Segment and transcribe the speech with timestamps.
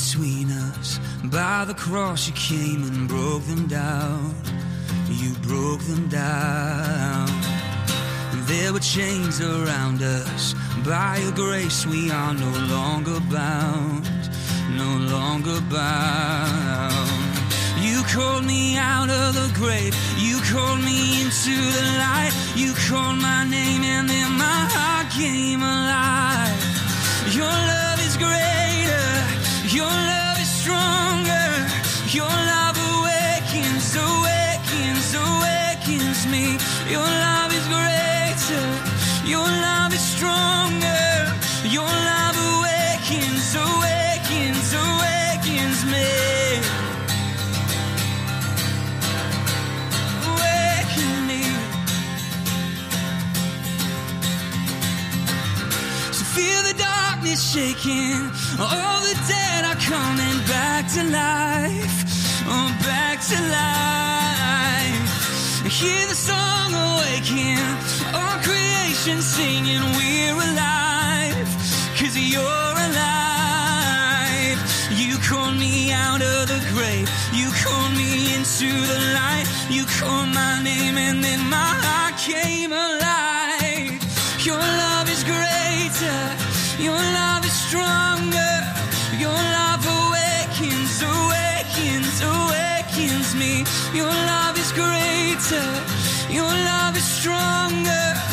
[0.00, 0.98] between us.
[1.24, 4.34] By the cross, you came and broke them down.
[5.08, 7.28] You broke them down.
[8.46, 10.54] There were chains around us.
[10.84, 14.08] By your grace, we are no longer bound.
[14.76, 17.10] No longer bound.
[17.80, 19.94] You called me out of the grave.
[20.18, 22.32] You called me into the light.
[22.56, 26.62] You called my name, and then my heart came alive.
[27.34, 28.69] Your love is greater.
[29.72, 31.46] Your love is stronger.
[32.10, 36.58] Your love awakens, awakens, awakens me.
[36.90, 37.49] Your love
[57.52, 58.30] shaking.
[58.60, 61.96] All the dead are coming back to life.
[62.46, 65.10] Oh, back to life.
[65.66, 67.58] Hear the song awaken.
[68.14, 71.48] All creation singing, we're alive.
[71.98, 74.58] Cause you're alive.
[74.94, 77.10] You called me out of the grave.
[77.34, 79.46] You called me into the light.
[79.68, 83.98] You called my name and then my heart came alive.
[84.46, 86.49] Your love is greater.
[86.80, 88.54] Your love is stronger.
[89.18, 93.64] Your love awakens, awakens, awakens me.
[93.92, 95.68] Your love is greater.
[96.32, 98.29] Your love is stronger.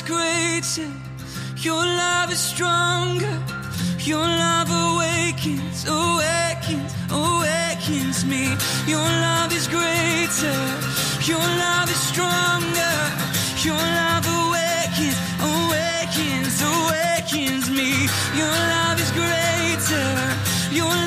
[0.00, 0.90] Is greater.
[1.56, 3.38] Your love is stronger.
[3.98, 8.56] Your love awakens, awakens, awakens me.
[8.86, 10.58] Your love is greater.
[11.24, 12.96] Your love is stronger.
[13.66, 15.18] Your love awakens,
[15.52, 17.92] awakens, awakens me.
[18.36, 20.08] Your love is greater.
[20.72, 20.99] Your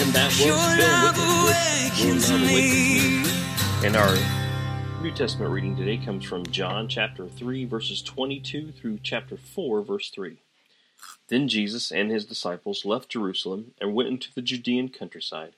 [0.00, 3.86] And that was Your Bill love with Your awakens Love Me.
[3.86, 9.36] And our New Testament reading today comes from John chapter 3, verses 22 through chapter
[9.36, 10.38] 4, verse 3.
[11.28, 15.52] Then Jesus and his disciples left Jerusalem and went into the Judean countryside.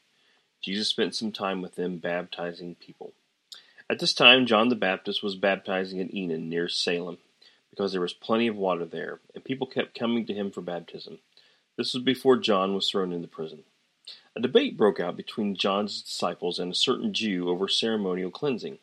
[0.61, 3.13] Jesus spent some time with them, baptizing people.
[3.89, 7.19] At this time, John the Baptist was baptizing at Enon near Salem,
[7.71, 11.21] because there was plenty of water there, and people kept coming to him for baptism.
[11.77, 13.63] This was before John was thrown into prison.
[14.35, 18.79] A debate broke out between John's disciples and a certain Jew over ceremonial cleansing.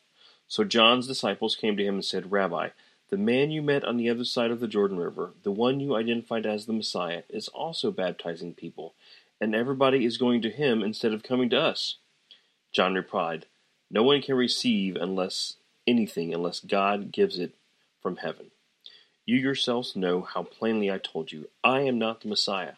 [0.47, 2.69] So John's disciples came to him and said, Rabbi,
[3.09, 5.95] the man you met on the other side of the Jordan River, the one you
[5.95, 8.93] identified as the Messiah, is also baptizing people,
[9.41, 11.95] and everybody is going to him instead of coming to us.
[12.71, 13.47] John replied,
[13.89, 15.55] No one can receive unless
[15.87, 17.55] anything unless God gives it
[18.01, 18.51] from heaven.
[19.25, 22.73] You yourselves know how plainly I told you, I am not the Messiah.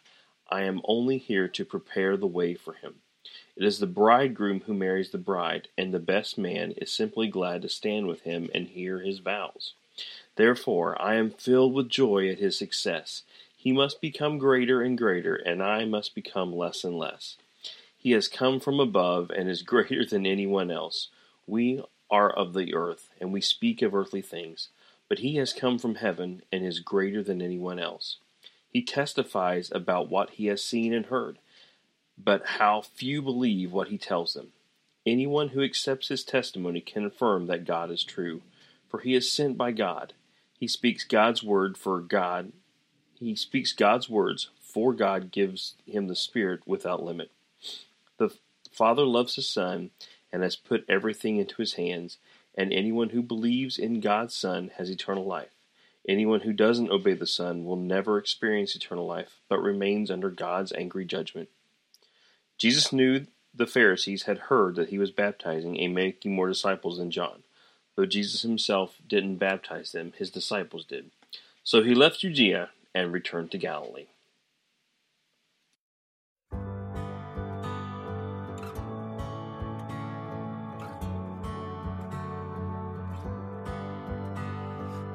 [0.51, 2.95] I am only here to prepare the way for him.
[3.55, 7.61] It is the bridegroom who marries the bride, and the best man is simply glad
[7.61, 9.75] to stand with him and hear his vows.
[10.35, 13.23] Therefore, I am filled with joy at his success.
[13.55, 17.37] He must become greater and greater, and I must become less and less.
[17.95, 21.09] He has come from above and is greater than anyone else.
[21.45, 24.69] We are of the earth, and we speak of earthly things,
[25.07, 28.17] but he has come from heaven and is greater than anyone else.
[28.71, 31.39] He testifies about what he has seen and heard,
[32.17, 34.53] but how few believe what he tells them.
[35.05, 38.41] Anyone who accepts his testimony can affirm that God is true,
[38.87, 40.13] for he is sent by God.
[40.57, 42.53] He speaks God's word for God.
[43.19, 47.31] He speaks God's words, for God gives him the Spirit without limit.
[48.17, 48.33] The
[48.71, 49.89] Father loves his Son
[50.31, 52.19] and has put everything into his hands,
[52.55, 55.49] and anyone who believes in God's Son has eternal life.
[56.07, 60.71] Anyone who doesn't obey the Son will never experience eternal life, but remains under God's
[60.73, 61.49] angry judgment.
[62.57, 67.11] Jesus knew the Pharisees had heard that he was baptizing and making more disciples than
[67.11, 67.43] John.
[67.95, 71.11] Though Jesus himself didn't baptize them, his disciples did.
[71.63, 74.07] So he left Judea and returned to Galilee.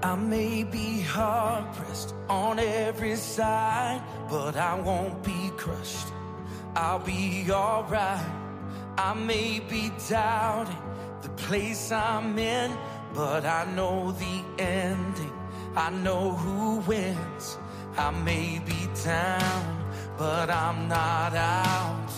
[0.06, 4.00] I may be hard pressed on every side,
[4.30, 6.06] but I won't be crushed.
[6.76, 8.24] I'll be alright.
[8.96, 10.76] I may be doubting
[11.22, 12.70] the place I'm in,
[13.14, 15.36] but I know the ending.
[15.74, 17.58] I know who wins.
[17.96, 22.10] I may be down, but I'm not out.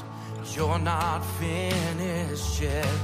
[0.54, 3.00] You're not finished yet.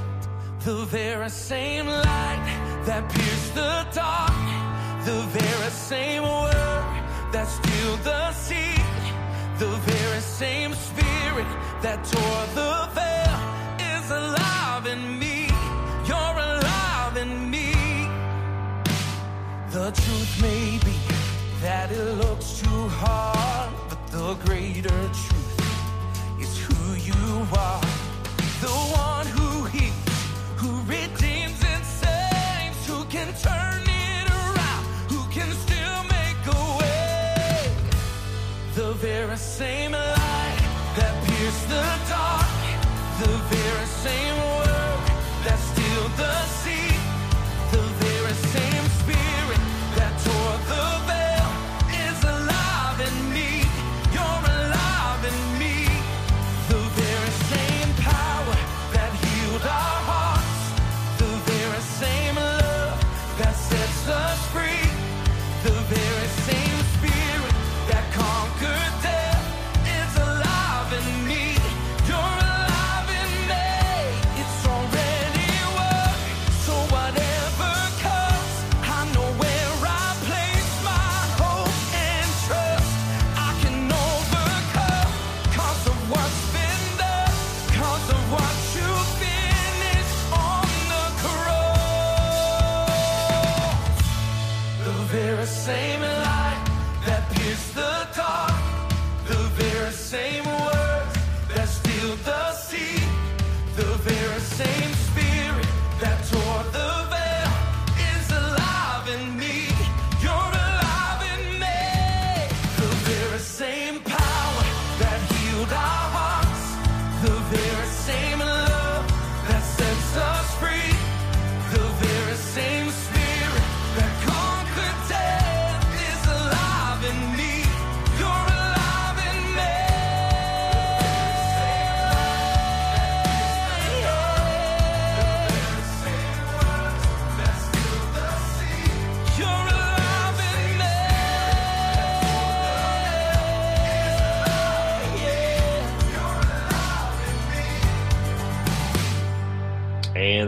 [0.60, 2.44] The very same light
[2.84, 4.63] that pierced the dark,
[5.04, 8.74] the very same word that stilled the sea,
[9.58, 11.46] the very same spirit
[11.82, 13.36] that tore the veil
[13.96, 15.48] is alive in me.
[16.08, 17.72] You're alive in me.
[19.72, 20.96] The truth may be
[21.60, 27.80] that it looks too hard, but the greater truth is who you are.
[28.62, 29.43] The one who
[44.04, 44.33] same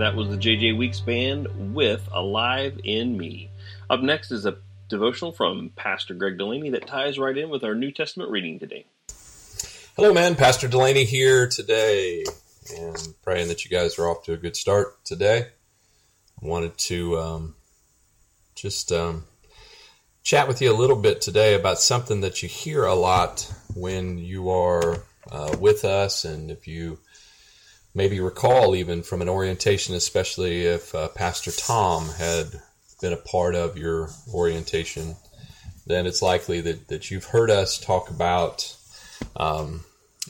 [0.07, 3.51] that was the JJ Weeks Band with Alive in Me.
[3.91, 4.59] Up next is a
[4.89, 8.87] devotional from Pastor Greg Delaney that ties right in with our New Testament reading today.
[9.97, 10.37] Hello, man.
[10.37, 12.25] Pastor Delaney here today,
[12.79, 15.49] and praying that you guys are off to a good start today.
[16.41, 17.57] I wanted to um,
[18.55, 19.25] just um,
[20.23, 24.19] chat with you a little bit today about something that you hear a lot when
[24.19, 27.01] you are uh, with us, and if you
[27.97, 32.61] maybe recall even from an orientation, especially if uh, Pastor Tom had
[33.01, 35.17] been a part of your orientation,
[35.87, 38.77] then it's likely that, that you've heard us talk about
[39.37, 39.85] um,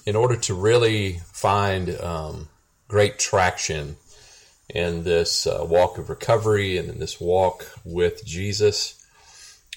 [0.07, 2.49] in order to really find um,
[2.87, 3.97] great traction
[4.69, 9.05] in this uh, walk of recovery and in this walk with Jesus,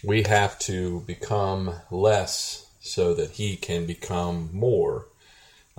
[0.03, 5.07] we have to become less so that He can become more.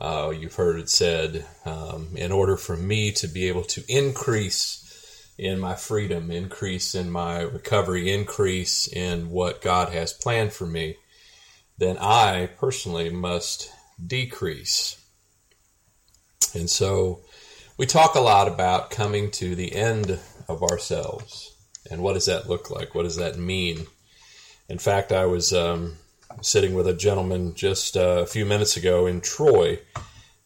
[0.01, 5.33] Uh, you've heard it said, um, in order for me to be able to increase
[5.37, 10.97] in my freedom, increase in my recovery, increase in what God has planned for me,
[11.79, 13.71] then I personally must
[14.05, 14.97] decrease.
[16.55, 17.21] And so
[17.77, 21.55] we talk a lot about coming to the end of ourselves.
[21.91, 22.95] And what does that look like?
[22.95, 23.87] What does that mean?
[24.69, 25.97] In fact, I was um,
[26.43, 29.79] sitting with a gentleman just uh, a few minutes ago in Troy,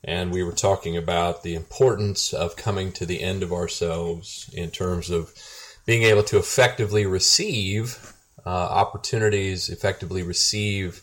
[0.03, 4.71] and we were talking about the importance of coming to the end of ourselves in
[4.71, 5.33] terms of
[5.87, 8.13] being able to effectively receive
[8.45, 11.03] uh, opportunities, effectively receive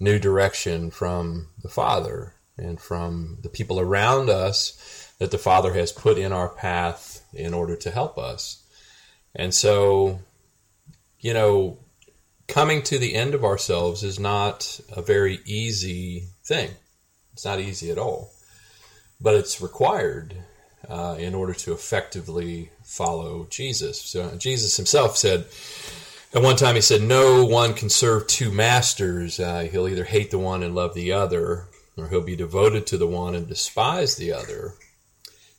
[0.00, 5.92] new direction from the Father and from the people around us that the Father has
[5.92, 8.62] put in our path in order to help us.
[9.34, 10.20] And so,
[11.20, 11.78] you know,
[12.52, 16.70] coming to the end of ourselves is not a very easy thing.
[17.32, 18.32] It's not easy at all
[19.22, 20.34] but it's required
[20.88, 24.00] uh, in order to effectively follow Jesus.
[24.00, 25.46] So Jesus himself said,
[26.34, 29.38] at one time, he said, No one can serve two masters.
[29.38, 31.66] Uh, he'll either hate the one and love the other,
[31.96, 34.72] or he'll be devoted to the one and despise the other.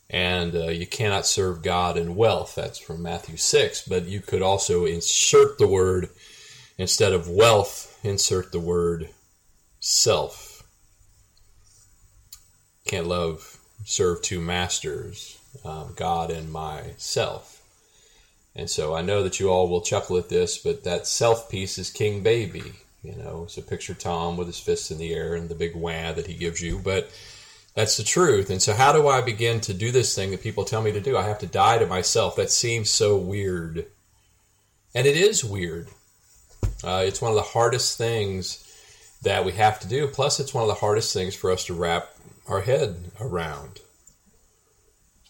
[0.10, 2.56] And uh, you cannot serve God and wealth.
[2.56, 3.88] That's from Matthew 6.
[3.88, 6.10] But you could also insert the word,
[6.78, 9.10] instead of wealth, insert the word
[9.80, 10.54] self
[12.86, 17.62] can't love, serve two masters, um, God and myself.
[18.56, 21.78] And so I know that you all will chuckle at this, but that self piece
[21.78, 22.74] is King Baby.
[23.02, 26.14] You know, so picture Tom with his fists in the air and the big wah
[26.14, 26.80] that he gives you.
[26.80, 27.12] But
[27.74, 28.50] that's the truth.
[28.50, 31.02] And so, how do I begin to do this thing that people tell me to
[31.02, 31.18] do?
[31.18, 32.36] I have to die to myself.
[32.36, 33.88] That seems so weird.
[34.94, 35.88] And it is weird.
[36.84, 38.60] Uh, it's one of the hardest things
[39.22, 40.08] that we have to do.
[40.08, 42.10] Plus, it's one of the hardest things for us to wrap
[42.48, 43.80] our head around.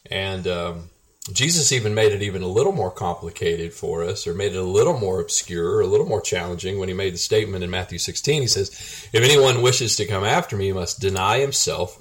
[0.10, 0.89] And um,
[1.31, 4.63] Jesus even made it even a little more complicated for us, or made it a
[4.63, 8.41] little more obscure, a little more challenging when he made the statement in Matthew 16.
[8.41, 8.69] He says,
[9.13, 11.98] If anyone wishes to come after me, he must deny himself,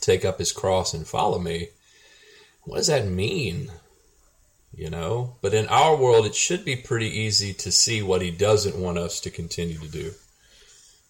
[0.00, 1.68] take up his cross, and follow me.
[2.62, 3.70] What does that mean?
[4.76, 5.36] You know?
[5.40, 8.98] But in our world, it should be pretty easy to see what he doesn't want
[8.98, 10.12] us to continue to do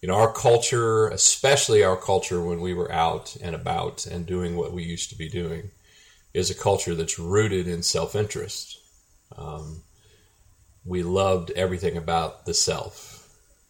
[0.01, 4.55] you know, our culture, especially our culture when we were out and about and doing
[4.55, 5.71] what we used to be doing,
[6.33, 8.79] is a culture that's rooted in self interest.
[9.35, 9.81] Um,
[10.85, 13.27] we loved everything about the self.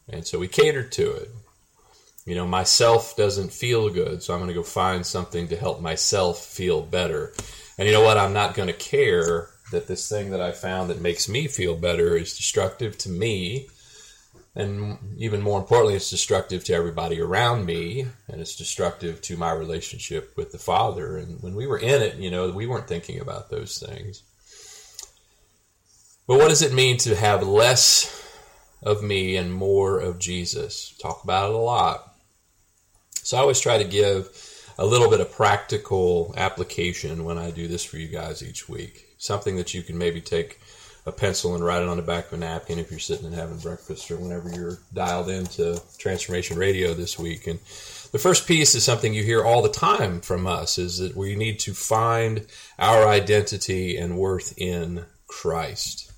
[0.10, 1.30] And so we catered to it.
[2.26, 5.82] You know, myself doesn't feel good, so I'm going to go find something to help
[5.82, 7.34] myself feel better.
[7.78, 8.18] And you know what?
[8.18, 11.76] I'm not going to care that this thing that I found that makes me feel
[11.76, 13.68] better is destructive to me
[14.58, 19.52] and even more importantly, it's destructive to everybody around me, and it's destructive to my
[19.52, 21.18] relationship with the Father.
[21.18, 24.24] And when we were in it, you know, we weren't thinking about those things.
[26.26, 28.12] But what does it mean to have less
[28.82, 30.98] of me and more of Jesus?
[31.00, 32.16] Talk about it a lot.
[33.22, 34.28] So I always try to give
[34.78, 39.08] a little bit of practical application when I do this for you guys each week.
[39.18, 40.60] Something that you can maybe take
[41.08, 43.34] a pencil and write it on the back of a napkin if you're sitting and
[43.34, 47.48] having breakfast or whenever you're dialed into Transformation Radio this week.
[47.48, 47.60] And
[48.12, 51.36] the first piece is something you hear all the time from us is that we
[51.36, 52.46] need to find
[52.78, 56.12] our identity and worth in Christ.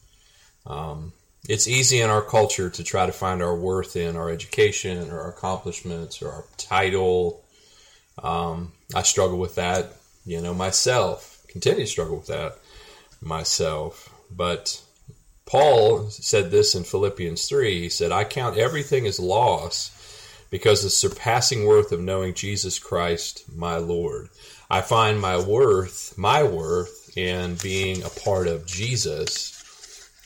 [0.66, 1.14] Um,
[1.48, 5.22] it's easy in our culture to try to find our worth in our education or
[5.22, 7.44] our accomplishments or our title.
[8.24, 9.94] Um, I struggle with that,
[10.26, 11.44] you know, myself.
[11.48, 12.58] Continue to struggle with that
[13.22, 14.14] myself.
[14.32, 14.82] But
[15.46, 17.82] Paul said this in Philippians 3.
[17.82, 19.96] He said, I count everything as loss
[20.50, 24.30] because the surpassing worth of knowing Jesus Christ, my Lord.
[24.70, 29.56] I find my worth, my worth, in being a part of Jesus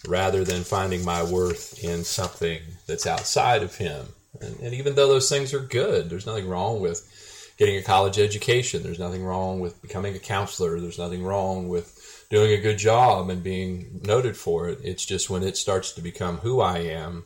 [0.08, 4.08] rather than finding my worth in something that's outside of Him.
[4.42, 7.10] And, and even though those things are good, there's nothing wrong with
[7.58, 8.84] getting a college education.
[8.84, 10.80] There's nothing wrong with becoming a counselor.
[10.80, 14.80] There's nothing wrong with doing a good job and being noted for it.
[14.84, 17.26] It's just when it starts to become who I am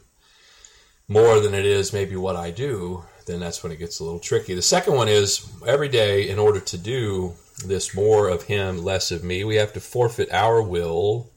[1.07, 4.19] more than it is maybe what I do, then that's when it gets a little
[4.19, 4.53] tricky.
[4.53, 9.11] The second one is every day, in order to do this more of Him, less
[9.11, 11.29] of me, we have to forfeit our will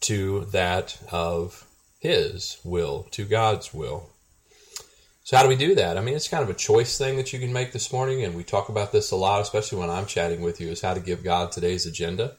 [0.00, 1.66] to that of
[1.98, 4.10] His will, to God's will.
[5.28, 5.98] So, how do we do that?
[5.98, 8.34] I mean, it's kind of a choice thing that you can make this morning, and
[8.34, 11.00] we talk about this a lot, especially when I'm chatting with you, is how to
[11.00, 12.36] give God today's agenda.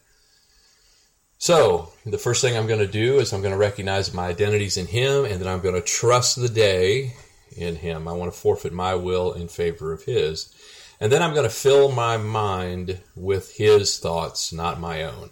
[1.38, 4.76] So, the first thing I'm going to do is I'm going to recognize my identities
[4.76, 7.14] in Him, and then I'm going to trust the day
[7.56, 8.08] in Him.
[8.08, 10.52] I want to forfeit my will in favor of His.
[11.00, 15.30] And then I'm going to fill my mind with His thoughts, not my own.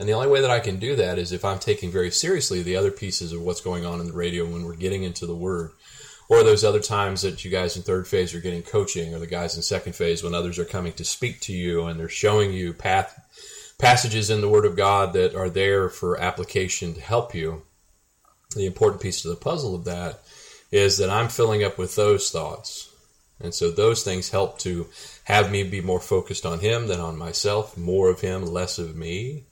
[0.00, 2.62] And the only way that I can do that is if I'm taking very seriously
[2.62, 5.36] the other pieces of what's going on in the radio when we're getting into the
[5.36, 5.72] Word.
[6.28, 9.26] Or those other times that you guys in third phase are getting coaching, or the
[9.26, 12.52] guys in second phase when others are coming to speak to you and they're showing
[12.52, 13.20] you path
[13.78, 17.62] passages in the Word of God that are there for application to help you.
[18.54, 20.20] The important piece of the puzzle of that
[20.70, 22.88] is that I'm filling up with those thoughts.
[23.40, 24.86] And so those things help to
[25.24, 28.96] have me be more focused on Him than on myself, more of Him, less of
[28.96, 29.42] me,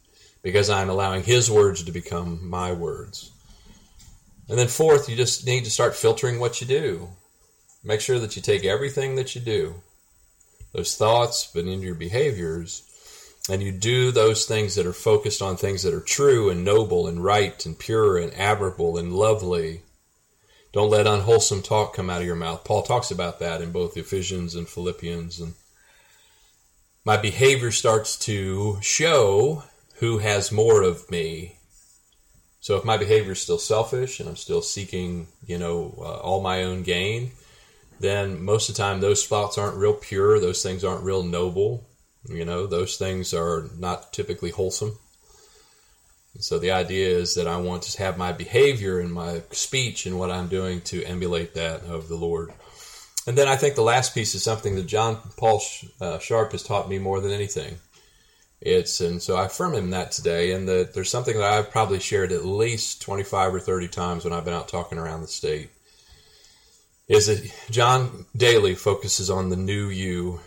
[0.43, 3.32] because I'm allowing His words to become my words.
[4.52, 7.09] And then, fourth, you just need to start filtering what you do.
[7.82, 9.76] Make sure that you take everything that you do,
[10.75, 12.82] those thoughts, but into your behaviors,
[13.49, 17.06] and you do those things that are focused on things that are true and noble
[17.06, 19.85] and right and pure and admirable and lovely.
[20.75, 22.62] Don't let unwholesome talk come out of your mouth.
[22.62, 25.40] Paul talks about that in both Ephesians and Philippians.
[25.40, 25.54] And
[27.06, 29.62] my behavior starts to show
[30.00, 31.56] who has more of me.
[32.62, 36.40] So if my behavior is still selfish and I'm still seeking, you know, uh, all
[36.40, 37.33] my own gain,
[37.99, 40.38] then most of the time those thoughts aren't real pure.
[40.38, 41.85] Those things aren't real noble.
[42.28, 44.97] You know, those things are not typically wholesome.
[46.35, 50.07] And so the idea is that I want to have my behavior and my speech
[50.07, 52.52] and what I'm doing to emulate that of the Lord.
[53.26, 55.61] And then I think the last piece is something that John Paul
[56.00, 57.78] uh, Sharp has taught me more than anything.
[58.64, 61.99] It's and so I affirm him that today, and that there's something that I've probably
[61.99, 65.71] shared at least 25 or 30 times when I've been out talking around the state.
[67.09, 70.40] Is that John Daly focuses on the new you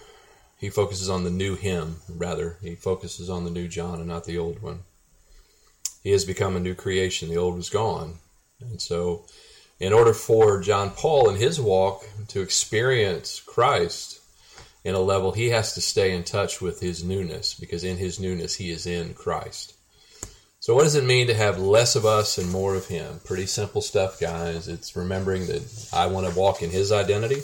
[0.57, 2.57] he focuses on the new him, rather.
[2.62, 4.79] He focuses on the new John and not the old one.
[6.01, 7.29] He has become a new creation.
[7.29, 8.15] The old was gone.
[8.62, 9.25] And so,
[9.79, 14.14] in order for John Paul in his walk to experience Christ
[14.86, 18.20] in a level, he has to stay in touch with his newness because in his
[18.20, 19.74] newness, he is in Christ.
[20.62, 23.20] So, what does it mean to have less of us and more of him?
[23.25, 24.68] Pretty simple stuff, guys.
[24.70, 27.42] It's remembering that I want to walk in his identity.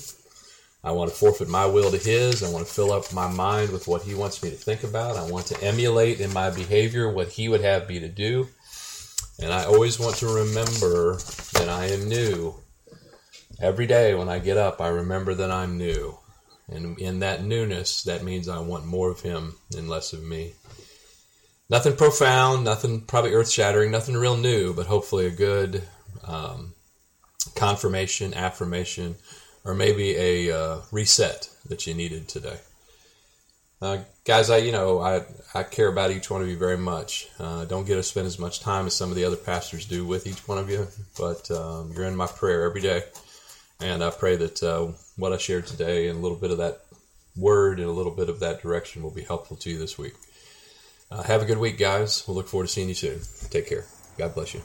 [0.84, 2.42] I want to forfeit my will to His.
[2.42, 5.16] I want to fill up my mind with what He wants me to think about.
[5.16, 8.48] I want to emulate in my behavior what He would have me to do.
[9.40, 11.18] And I always want to remember
[11.54, 12.56] that I am new.
[13.60, 16.18] Every day when I get up, I remember that I'm new.
[16.72, 20.54] And in that newness, that means I want more of Him and less of me.
[21.70, 25.84] Nothing profound, nothing probably earth shattering, nothing real new, but hopefully a good
[26.24, 26.74] um,
[27.56, 29.16] confirmation, affirmation
[29.64, 32.58] or maybe a uh, reset that you needed today.
[33.82, 37.28] Uh, guys, I you know I I care about each one of you very much.
[37.40, 40.06] Uh, don't get to spend as much time as some of the other pastors do
[40.06, 43.04] with each one of you, but um, you're in my prayer every day,
[43.82, 46.82] and I pray that uh, what I shared today and a little bit of that
[47.36, 50.14] word and a little bit of that direction will be helpful to you this week.
[51.10, 52.24] Uh, have a good week, guys.
[52.28, 53.20] We'll look forward to seeing you soon.
[53.50, 53.86] Take care.
[54.18, 54.62] God bless you.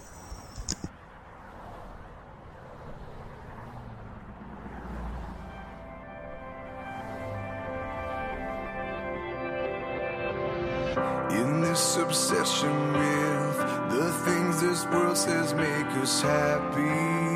[11.99, 13.59] obsession with
[13.91, 17.36] the things this world says make us happy.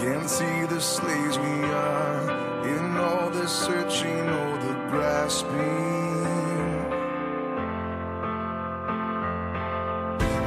[0.00, 6.24] Can't see the slaves we are in all the searching, all the grasping.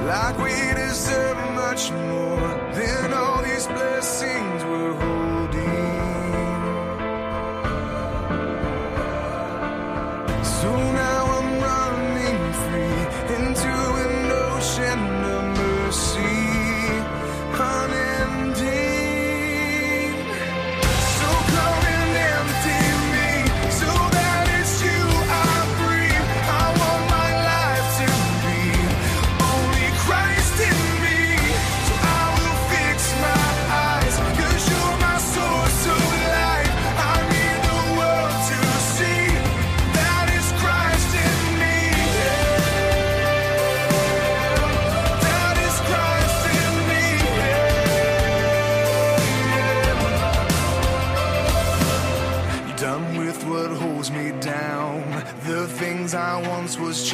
[0.08, 5.33] Like we deserve much more than all these blessings we're holding.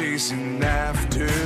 [0.00, 1.39] Chasing after.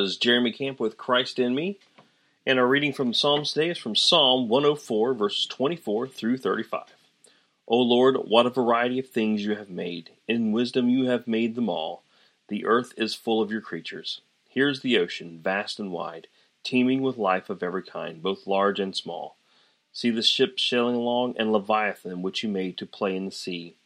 [0.00, 1.78] Was Jeremy Camp with Christ in Me.
[2.46, 6.84] And our reading from Psalms today is from Psalm 104, verses 24 through 35.
[7.68, 10.12] O Lord, what a variety of things you have made.
[10.26, 12.02] In wisdom you have made them all.
[12.48, 14.22] The earth is full of your creatures.
[14.48, 16.28] Here is the ocean, vast and wide,
[16.64, 19.36] teeming with life of every kind, both large and small.
[19.92, 23.76] See the ships sailing along, and Leviathan, which you made to play in the sea.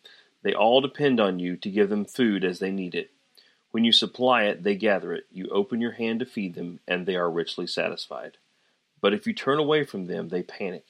[0.44, 3.10] They all depend on you to give them food as they need it.
[3.74, 5.26] When you supply it, they gather it.
[5.32, 8.36] You open your hand to feed them, and they are richly satisfied.
[9.00, 10.84] But if you turn away from them, they panic.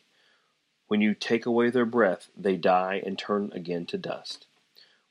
[0.88, 4.44] When you take away their breath, they die and turn again to dust.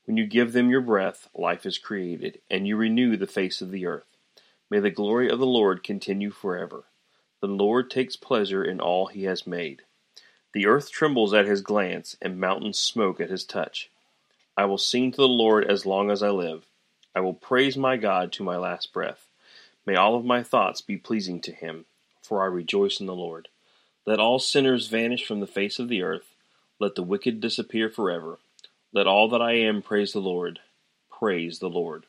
[0.04, 3.72] When you give them your breath, life is created, and you renew the face of
[3.72, 4.06] the earth.
[4.70, 6.84] May the glory of the Lord continue forever.
[7.40, 9.82] The Lord takes pleasure in all he has made.
[10.52, 13.90] The earth trembles at his glance, and mountains smoke at his touch.
[14.56, 16.66] I will sing to the Lord as long as I live.
[17.14, 19.28] I will praise my God to my last breath.
[19.86, 21.84] May all of my thoughts be pleasing to him,
[22.22, 23.48] for I rejoice in the Lord.
[24.06, 26.34] Let all sinners vanish from the face of the earth.
[26.78, 28.38] Let the wicked disappear forever.
[28.92, 30.60] Let all that I am praise the Lord.
[31.10, 32.04] Praise the Lord.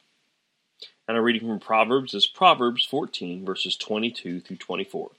[1.07, 5.11] And our reading from Proverbs is Proverbs 14, verses 22 through 24.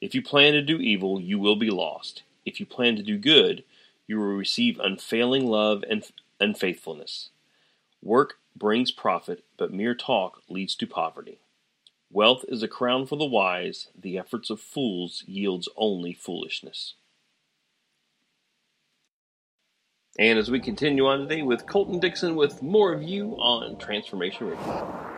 [0.00, 2.22] If you plan to do evil, you will be lost.
[2.44, 3.62] If you plan to do good,
[4.08, 6.04] you will receive unfailing love and,
[6.40, 7.30] and faithfulness.
[8.02, 11.40] Work brings profit, but mere talk leads to poverty.
[12.10, 16.94] Wealth is a crown for the wise, the efforts of fools yields only foolishness.
[20.18, 24.48] And as we continue on today with Colton Dixon with more of you on Transformation
[24.48, 25.09] Radio.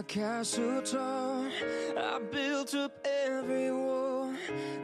[0.00, 1.46] My castle tall.
[1.94, 4.32] I built up every wall.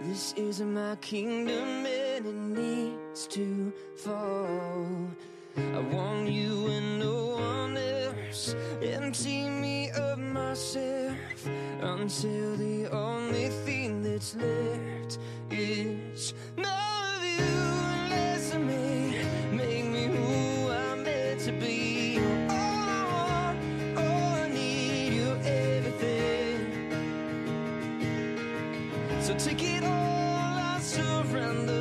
[0.02, 4.86] This is my kingdom and it needs to fall.
[5.56, 8.54] I want you and no one else.
[8.82, 11.16] Empty me of myself
[11.80, 15.18] until the only thing that's left
[15.50, 16.95] is more
[31.36, 31.75] surrender,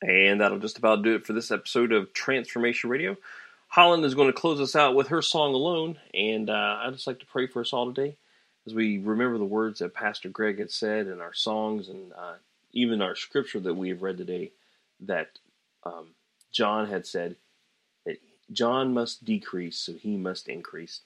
[0.00, 3.16] And that'll just about do it for this episode of Transformation Radio.
[3.74, 5.98] Hollyn is going to close us out with her song Alone.
[6.14, 8.16] And uh, I'd just like to pray for us all today
[8.66, 12.34] as we remember the words that Pastor Greg had said in our songs and uh,
[12.72, 14.52] even our scripture that we have read today
[15.00, 15.30] that
[15.84, 16.08] um,
[16.52, 17.36] John had said
[18.06, 18.20] that
[18.52, 21.00] John must decrease so he must increase.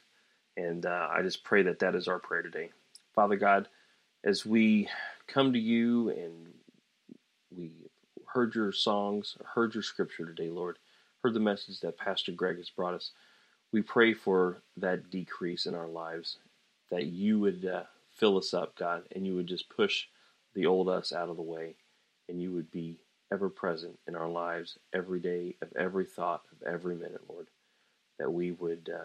[0.56, 2.70] And uh, I just pray that that is our prayer today.
[3.14, 3.68] Father God,
[4.24, 4.88] as we
[5.26, 6.52] come to you and
[8.32, 10.78] heard your songs, heard your scripture today, Lord,
[11.22, 13.10] heard the message that Pastor Greg has brought us.
[13.72, 16.38] We pray for that decrease in our lives,
[16.90, 20.06] that you would uh, fill us up, God, and you would just push
[20.54, 21.74] the old us out of the way,
[22.28, 22.98] and you would be
[23.32, 27.48] ever present in our lives every day, of every thought, of every minute, Lord,
[28.18, 29.04] that we would uh,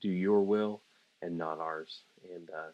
[0.00, 0.82] do your will
[1.22, 2.02] and not ours,
[2.34, 2.72] and uh,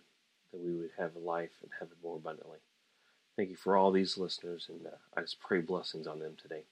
[0.52, 2.58] that we would have life and have it more abundantly.
[3.36, 6.62] Thank you for all these listeners, and uh, I just pray blessings on them today.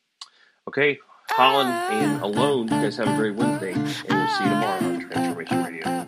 [0.68, 0.98] Okay,
[1.30, 5.00] Hollyn and Alone, you guys have a great Wednesday, and we'll see you tomorrow on
[5.00, 6.06] Transformation Radio.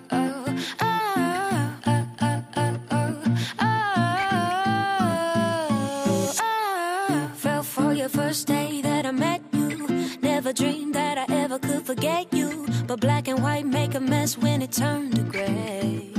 [8.09, 9.87] First day that I met you.
[10.23, 12.67] Never dreamed that I ever could forget you.
[12.87, 16.12] But black and white make a mess when it turned to gray.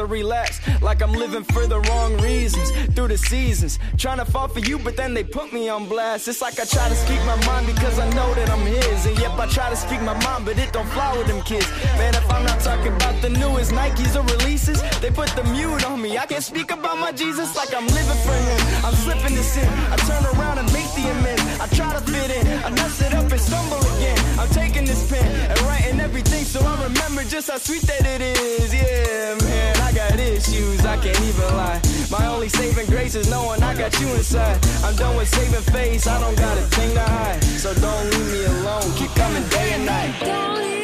[0.00, 2.70] I like I'm living for the wrong reasons.
[2.94, 6.26] Through the seasons, trying to fall for you, but then they put me on blast.
[6.26, 9.06] It's like I try to speak my mind because I know that I'm his.
[9.06, 11.68] And yep, I try to speak my mind, but it don't fly with them kids.
[11.98, 15.84] Man, if I'm not talking about the newest Nikes or releases, they put the mute
[15.84, 16.16] on me.
[16.16, 18.60] I can't speak about my Jesus like I'm living for him.
[18.84, 19.68] I'm slipping to sin.
[19.92, 21.39] I turn around and make the amends.
[21.60, 22.46] I try to fit in.
[22.64, 24.18] I mess it up and stumble again.
[24.38, 28.22] I'm taking this pen and writing everything so I remember just how sweet that it
[28.22, 28.72] is.
[28.72, 30.86] Yeah, man, I got issues.
[30.86, 31.80] I can't even lie.
[32.10, 34.58] My only saving grace is knowing I got you inside.
[34.82, 36.06] I'm done with saving face.
[36.06, 37.44] I don't got a thing to hide.
[37.44, 38.90] So don't leave me alone.
[38.96, 40.79] Keep coming day and night.